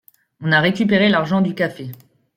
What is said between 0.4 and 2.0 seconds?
On a récupéré l’argent du café.